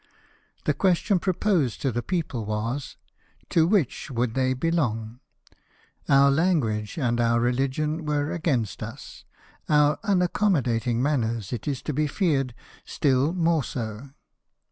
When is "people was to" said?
2.01-3.67